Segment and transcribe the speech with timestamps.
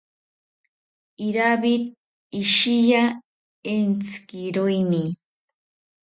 [1.27, 1.83] Iravid
[2.41, 3.03] ishiya
[3.73, 5.03] entzikiroeni